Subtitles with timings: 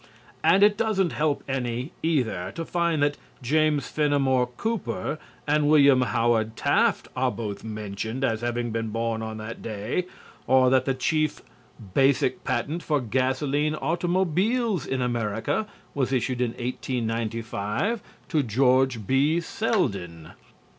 [0.43, 6.55] And it doesn't help any, either, to find that James Fenimore Cooper and William Howard
[6.55, 10.05] Taft are both mentioned as having been born on that day
[10.47, 11.43] or that the chief
[11.93, 19.39] basic patent for gasoline automobiles in America was issued in 1895 to George B.
[19.39, 20.31] Selden.